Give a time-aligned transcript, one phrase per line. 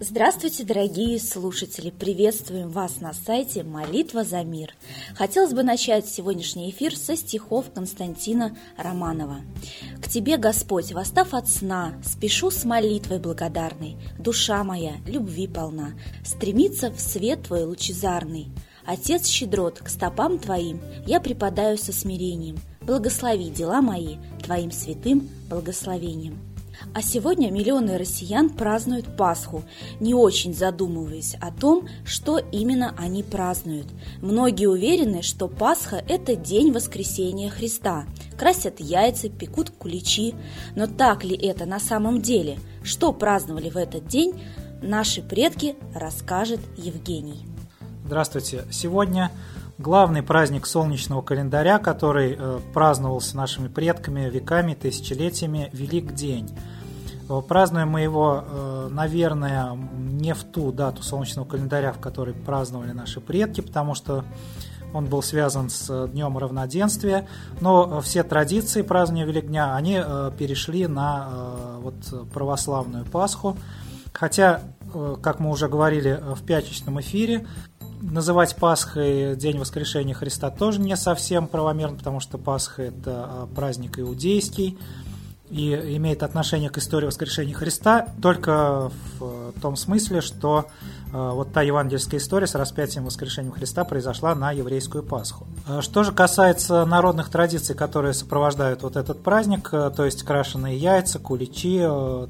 [0.00, 1.90] Здравствуйте, дорогие слушатели!
[1.90, 4.74] Приветствуем вас на сайте «Молитва за мир».
[5.16, 9.40] Хотелось бы начать сегодняшний эфир со стихов Константина Романова.
[10.00, 13.96] «К Тебе, Господь, восстав от сна, спешу с молитвой благодарной.
[14.18, 15.94] Душа моя любви полна,
[16.24, 18.52] стремится в свет Твой лучезарный.
[18.86, 22.58] Отец щедрот, к стопам Твоим я припадаю со смирением.
[22.86, 26.38] Благослови дела мои Твоим святым благословением».
[26.92, 29.64] А сегодня миллионы россиян празднуют Пасху,
[30.00, 33.86] не очень задумываясь о том, что именно они празднуют.
[34.20, 38.06] Многие уверены, что Пасха– это день воскресения Христа.
[38.36, 40.34] Красят яйца, пекут куличи.
[40.74, 42.58] Но так ли это на самом деле?
[42.82, 44.34] Что праздновали в этот день,
[44.82, 47.46] наши предки, расскажет Евгений.
[48.04, 48.64] Здравствуйте.
[48.70, 49.30] Сегодня
[49.78, 56.56] главный праздник солнечного календаря, который э, праздновался нашими предками веками, тысячелетиями, Велик день.
[57.28, 62.92] Э, празднуем мы его, э, наверное, не в ту дату солнечного календаря, в которой праздновали
[62.92, 64.24] наши предки, потому что
[64.92, 67.26] он был связан с Днем равноденствия,
[67.60, 70.00] но все традиции празднования Великдня, они
[70.38, 73.56] перешли на вот православную Пасху,
[74.12, 74.60] хотя,
[75.20, 77.44] как мы уже говорили в пятничном эфире,
[78.10, 84.78] называть Пасхой День воскрешения Христа тоже не совсем правомерно, потому что Пасха– это праздник иудейский,
[85.50, 90.66] и имеет отношение к истории воскрешения Христа только в том смысле, что
[91.12, 95.46] э, вот та евангельская история с распятием воскрешением Христа произошла на еврейскую Пасху.
[95.80, 101.78] Что же касается народных традиций, которые сопровождают вот этот праздник, то есть крашеные яйца, куличи,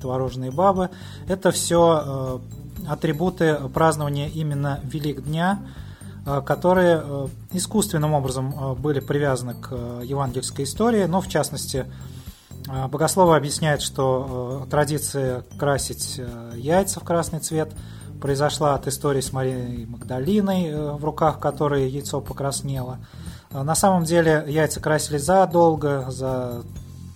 [0.01, 0.91] творожные бабы,
[1.29, 2.41] это все
[2.89, 5.61] атрибуты празднования именно Великдня,
[6.47, 11.87] которые искусственным образом были привязаны к евангельской истории, но в частности
[12.67, 17.73] богословы объясняют, что э, традиция красить э, яйца в красный цвет
[18.21, 22.99] произошла от истории с Марией Магдалиной, э, в руках которой яйцо покраснело.
[23.51, 26.63] На самом деле яйца красили задолго, за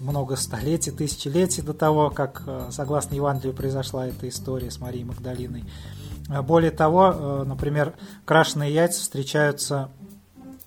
[0.01, 5.65] много столетий, тысячелетий до того, как, согласно Евангелию, произошла эта история с Марией Магдалиной.
[6.29, 7.95] А, более того, например,
[8.25, 9.89] крашеные яйца встречаются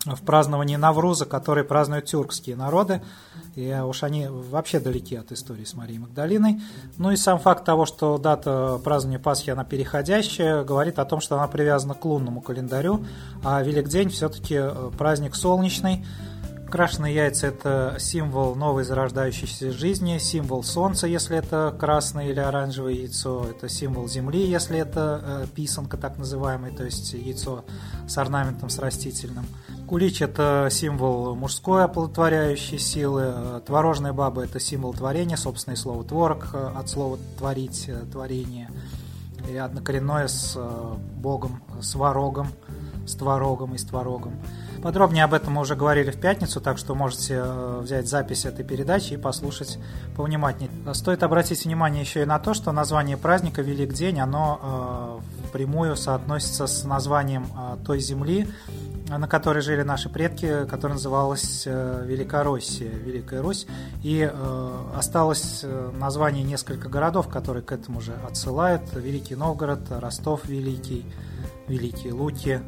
[0.05, 3.01] в праздновании Навруза, который празднуют тюркские народы,
[3.55, 6.61] и уж они вообще далеки от истории с Марией Магдалиной.
[6.97, 11.35] Ну и сам факт того, что дата празднования Пасхи, она переходящая, говорит о том, что
[11.35, 13.05] она привязана к лунному календарю,
[13.43, 16.05] а Великдень все-таки э, праздник солнечный,
[16.71, 23.45] Крашеные яйца– это символ новой зарождающейся жизни, символ солнца, если это красное или оранжевое яйцо,
[23.49, 27.65] это символ земли, если это э, писанка так называемая, то есть яйцо
[28.07, 29.45] с орнаментом, с растительным.
[29.85, 36.71] Кулич– это символ мужской оплодотворяющей силы, творожная баба– это символ творения, собственное слово творог э,
[36.73, 38.69] от слова творить, э, творение,
[39.49, 40.57] и однокоренное с
[41.17, 42.47] Богом, с ворогом,
[43.05, 44.35] с творогом и с творогом.
[44.81, 48.65] Подробнее об этом мы уже говорили в пятницу, так что можете э, взять запись этой
[48.65, 49.77] передачи и послушать
[50.15, 50.71] повнимательнее.
[50.95, 55.95] Стоит обратить внимание еще и на то, что название праздника Велик День, оно э, впрямую
[55.95, 58.47] соотносится с названием э, той земли,
[59.07, 63.67] на которой жили наши предки, которая называлась Великороссия, Великая Русь,
[64.03, 64.31] и
[64.95, 65.65] осталось
[65.99, 68.83] название несколько городов, которые к этому же отсылают.
[68.93, 71.05] Великий Новгород, Ростов Великий,
[71.67, 72.61] Великие Луки,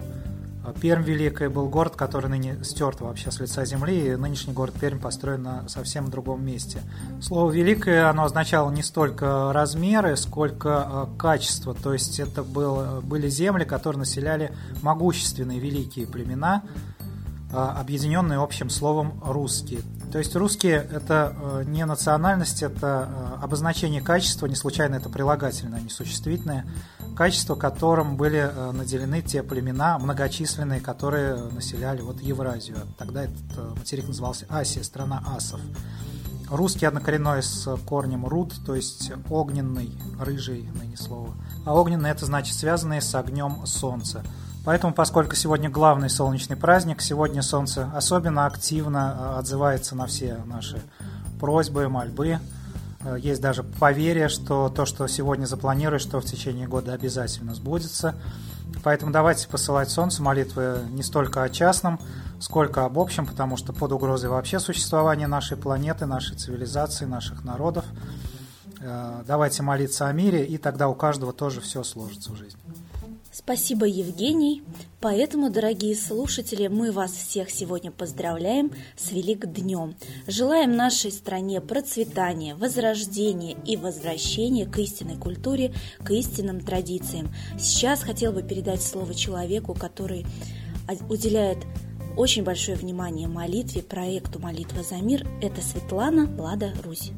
[0.82, 5.00] Пермь Великая был город, который ныне стерт вообще с лица земли, и нынешний город Пермь
[5.00, 6.82] построен на совсем другом месте.
[7.22, 13.28] Слово «великое» оно означало не столько размеры, сколько э, качество, то есть это был, были
[13.28, 16.64] земли, которые населяли могущественные великие племена,
[17.52, 19.82] э, объединенные общим словом «русские».
[20.14, 25.90] То есть русские– это э, не национальность, это обозначение качества, не случайно это прилагательное, не
[25.90, 26.66] существительное–
[27.16, 32.78] качества которым были э, наделены те племена многочисленные, которые населяли вот Евразию.
[32.98, 35.62] Тогда этот э, материк назывался Асия, страна асов.
[36.50, 41.34] Русский однокоренной с корнем руд, то есть огненный, рыжий, ныне слово.
[41.66, 44.24] А огненный это значит связанные с огнем солнца.
[44.66, 50.82] Поэтому, поскольку сегодня главный солнечный праздник, сегодня солнце особенно активно э, отзывается на все наши
[51.40, 52.40] просьбы, мольбы,
[53.04, 58.16] Э, есть даже поверье, что то, что сегодня запланируешь, что в течение года обязательно сбудется.
[58.84, 62.00] Поэтому давайте посылать Солнцу молитвы не столько о частном,
[62.40, 67.86] сколько об общем, потому что под угрозой вообще существования нашей планеты, нашей цивилизации, наших народов.
[68.80, 72.60] Э, давайте молиться о мире, и тогда у каждого тоже все сложится в жизни.
[73.36, 74.62] Спасибо, Евгений.
[75.02, 79.96] Поэтому, дорогие слушатели, мы вас всех сегодня поздравляем с Велик Днем.
[80.28, 87.34] Желаем нашей стране процветания, возрождения и возвращения к истинной культуре, к истинным традициям.
[87.58, 90.28] Сейчас хотел бы передать слово человеку, который
[91.10, 91.58] уделяет
[92.16, 95.28] очень большое внимание молитве, проекту «Молитва за мир».
[95.42, 97.12] Это Светлана Лада Русь.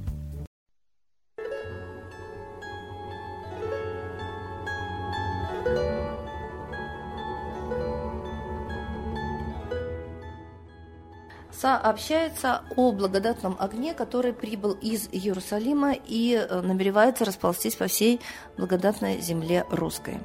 [11.60, 18.20] Сообщается о благодатном огне, который прибыл из Иерусалима и э, намеревается расползтись по всей
[18.58, 20.20] благодатной земле русской.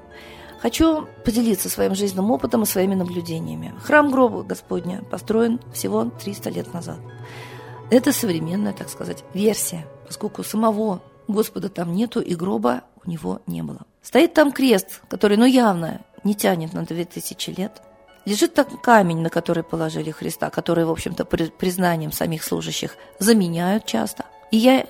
[0.61, 3.75] Хочу поделиться своим жизненным опытом и своими наблюдениями.
[3.83, 6.99] Храм гроба Господня построен всего 300 лет назад.
[7.91, 13.63] Это современная, так сказать, версия, поскольку самого Господа там нету и гроба у него не
[13.63, 13.87] было.
[14.03, 17.83] Стоит там крест, который, ну, явно не тянет на 2000 лет.
[18.31, 24.25] Лежит там камень, на который положили Христа, который, в общем-то, признанием самих служащих заменяют часто.
[24.53, 24.87] И я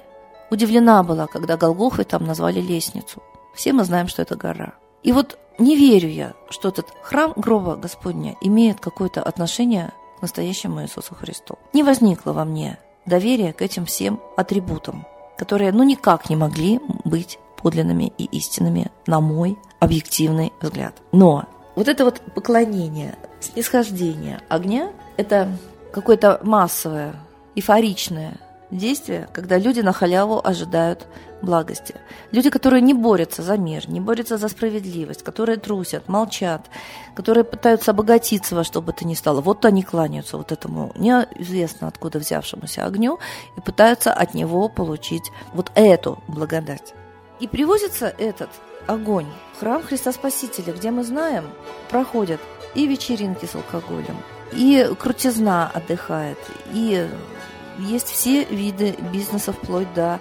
[0.50, 3.22] удивлена была, когда Голгофой там назвали лестницу.
[3.54, 4.74] Все мы знаем, что это гора.
[5.02, 10.82] И вот не верю я, что этот храм гроба Господня имеет какое-то отношение к настоящему
[10.82, 11.58] Иисусу Христу.
[11.72, 15.06] Не возникло во мне доверия к этим всем атрибутам,
[15.38, 20.94] которые ну никак не могли быть подлинными и истинными, на мой объективный взгляд.
[21.12, 25.48] Но вот это вот поклонение, снисхождение огня– это
[25.92, 27.14] какое-то массовое,
[27.54, 28.38] эйфоричное
[28.70, 31.06] действие, когда люди на халяву ожидают
[31.42, 31.94] благости.
[32.32, 36.66] Люди, которые не борются за мир, не борются за справедливость, которые трусят, молчат,
[37.14, 39.40] которые пытаются обогатиться во что бы то ни стало.
[39.40, 43.18] Вот они кланяются вот этому неизвестно откуда взявшемуся огню
[43.56, 46.94] и пытаются от него получить вот эту благодать.
[47.40, 48.50] И привозится этот
[48.86, 51.44] огонь в храм Христа Спасителя, где мы знаем,
[51.88, 52.40] проходят
[52.74, 54.16] и вечеринки с алкоголем,
[54.52, 56.38] и крутизна отдыхает,
[56.72, 57.08] и
[57.78, 60.20] есть все виды бизнеса вплоть до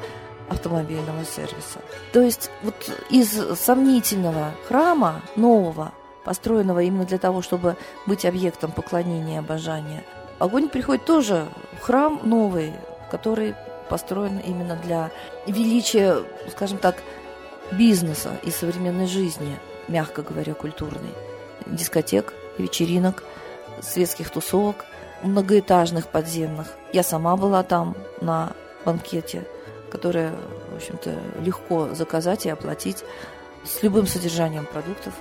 [0.49, 1.79] автомобильного сервиса.
[2.11, 2.75] То есть вот
[3.09, 5.91] из сомнительного храма нового,
[6.23, 7.75] построенного именно для того, чтобы
[8.05, 10.03] быть объектом поклонения и обожания,
[10.39, 11.47] огонь приходит тоже
[11.79, 12.73] в храм новый,
[13.11, 13.55] который
[13.89, 15.11] построен именно для
[15.47, 16.95] величия, скажем так,
[17.71, 19.57] бизнеса и современной жизни,
[19.87, 21.11] мягко говоря, культурной.
[21.71, 23.23] Дискотек, вечеринок,
[23.81, 24.85] светских тусовок,
[25.23, 26.67] многоэтажных подземных.
[26.93, 28.53] Я сама была там на
[28.85, 29.45] банкете,
[29.91, 30.33] которое,
[30.71, 33.03] в общем-то, легко заказать и оплатить
[33.63, 35.13] с любым содержанием продуктов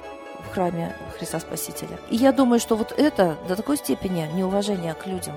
[0.48, 1.98] в храме Христа Спасителя.
[2.10, 5.34] И я думаю, что вот это до такой степени неуважение к людям,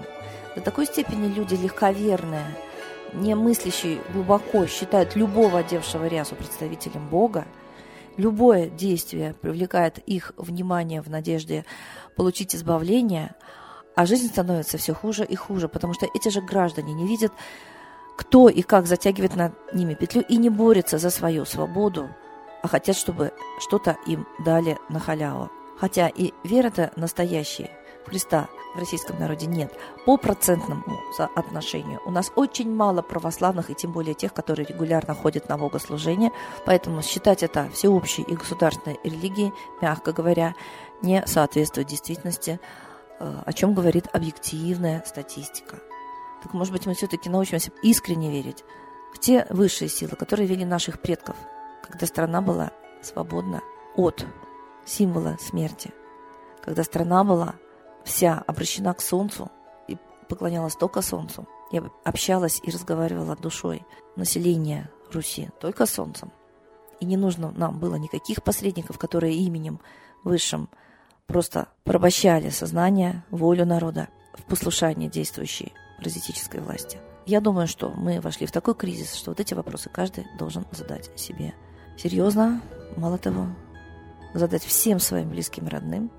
[0.55, 2.45] до такой степени люди легковерные–
[3.13, 7.45] не мыслящий глубоко считает любого одевшего рясу представителем Бога,
[8.17, 11.65] любое действие привлекает их внимание в надежде
[12.15, 13.35] получить избавление,
[13.95, 17.31] а жизнь становится все хуже и хуже, потому что эти же граждане не видят,
[18.17, 22.09] кто и как затягивает над ними петлю и не борется за свою свободу,
[22.61, 25.49] а хотят, чтобы что-то им дали на халяву.
[25.79, 27.71] Хотя и вера-то настоящая
[28.05, 29.73] Христа в российском народе нет.
[30.05, 30.83] По процентному
[31.15, 36.31] соотношению у нас очень мало православных, и тем более тех, которые регулярно ходят на богослужение,
[36.65, 40.55] поэтому считать это всеобщей и государственной религией, мягко говоря,
[41.01, 42.59] не соответствует действительности,
[43.19, 45.79] э, о чем говорит объективная статистика.
[46.43, 48.63] Так, может быть, мы все-таки научимся искренне верить
[49.13, 51.35] в те высшие силы, которые вели наших предков,
[51.83, 53.61] когда страна была свободна
[53.95, 54.25] от
[54.85, 55.91] символа смерти,
[56.63, 57.55] когда страна была
[58.03, 59.51] вся обращена к солнцу
[59.87, 59.97] и
[60.29, 61.47] поклонялась только солнцу.
[61.71, 66.31] Я общалась и разговаривала душой населения Руси только солнцем.
[66.99, 69.79] И не нужно нам было никаких посредников, которые именем
[70.23, 70.69] высшим
[71.27, 76.99] просто порабощали сознание, волю народа в послушание действующей паразитической власти.
[77.25, 81.17] Я думаю, что мы вошли в такой кризис, что вот эти вопросы каждый должен задать
[81.19, 81.53] себе
[81.97, 82.61] серьезно,
[82.97, 83.47] мало того,
[84.33, 86.11] задать всем своим близким родным,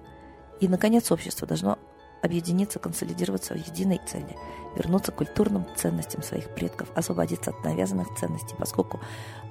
[0.62, 1.76] и, наконец, общество должно
[2.22, 4.36] объединиться, консолидироваться в единой цели,
[4.76, 9.00] вернуться к культурным ценностям своих предков, освободиться от навязанных ценностей, поскольку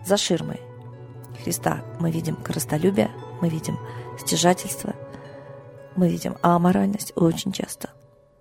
[0.06, 0.62] за ширмой
[1.44, 3.78] Христа мы видим коростолюбие, мы видим
[4.18, 4.96] стяжательство,
[5.98, 7.90] мы видим аморальность очень часто.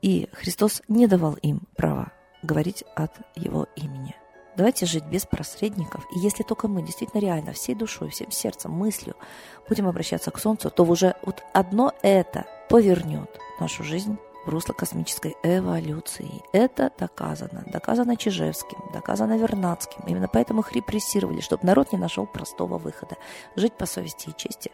[0.01, 2.13] И Христос не давал им права
[2.45, 4.15] говорить от Его имени.
[4.57, 6.07] Давайте жить без посредников.
[6.15, 9.17] И если только мы действительно реально всей душой, всем сердцем, мыслью
[9.69, 15.37] будем обращаться к Солнцу, то уже вот одно это повернет нашу жизнь в русло космической
[15.43, 16.43] эволюции.
[16.53, 17.65] Это доказано.
[17.67, 20.03] Доказано Чижевским, доказано Вернадским.
[20.07, 23.17] Именно поэтому их репрессировали, чтобы народ не нашел простого выхода.
[23.57, 24.71] Жить по совести и чести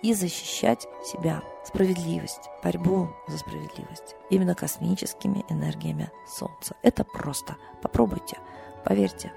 [0.00, 1.42] и защищать себя.
[1.64, 4.14] Справедливость, борьбу за справедливость.
[4.30, 6.76] Именно космическими энергиями Солнца.
[6.82, 7.56] Это просто.
[7.82, 8.38] Попробуйте,
[8.84, 9.32] поверьте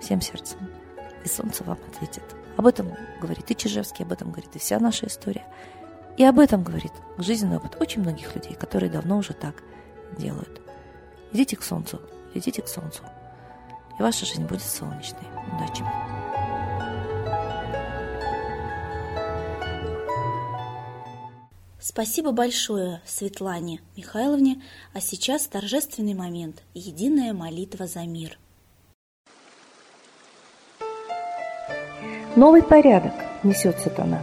[0.00, 0.58] всем сердцем.
[1.24, 2.24] И Солнце вам ответит.
[2.56, 5.46] Об этом говорит и Чижевский, об этом говорит и вся наша история.
[6.16, 9.62] И об этом говорит жизненный опыт очень многих людей, которые давно уже так
[10.16, 10.60] делают.
[11.32, 12.00] Идите к Солнцу,
[12.34, 13.02] идите к Солнцу.
[13.98, 15.26] И ваша жизнь будет солнечной.
[15.56, 15.84] Удачи!
[21.80, 24.62] Спасибо большое Светлане Михайловне,
[24.94, 28.38] а сейчас торжественный момент– единая молитва за мир.
[32.36, 33.12] Новый порядок
[33.44, 34.22] несет сатана.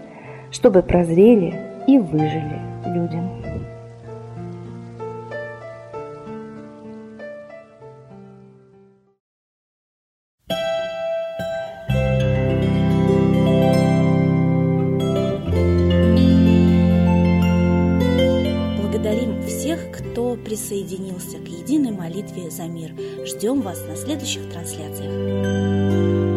[0.51, 3.41] чтобы прозрели и выжили людям.
[20.51, 22.93] присоединился к единой молитве за мир.
[23.25, 26.30] Ждем вас на следующих трансляциях.